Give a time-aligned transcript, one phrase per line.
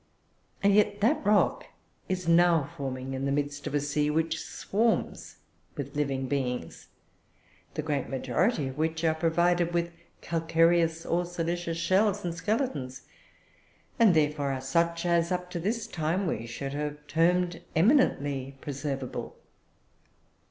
[0.63, 1.67] And yet that rock
[2.09, 5.35] is now forming in the midst of a sea which swarms
[5.77, 6.87] with living beings,
[7.75, 9.91] the great majority of which are provided with
[10.21, 13.03] calcareous or silicious shells and skeletons;
[13.99, 19.35] and, therefore, are such as, up to this time, we should have termed eminently preservable.